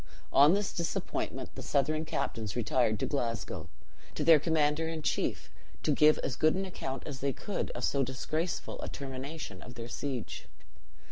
On 0.33 0.55
this 0.55 0.73
disappointment 0.73 1.53
the 1.53 1.61
Southron 1.61 2.05
captains 2.05 2.55
retired 2.55 2.99
to 2.99 3.05
Glasgow, 3.05 3.69
to 4.15 4.23
their 4.23 4.39
commander 4.39 4.87
in 4.87 5.03
chief, 5.03 5.51
to 5.83 5.91
give 5.91 6.17
as 6.23 6.35
good 6.35 6.55
an 6.55 6.65
account 6.65 7.03
as 7.05 7.19
they 7.19 7.33
could 7.33 7.69
of 7.75 7.83
so 7.83 8.01
disgraceful 8.01 8.81
a 8.81 8.89
termination 8.89 9.61
of 9.61 9.75
their 9.75 9.87
siege. 9.87 10.47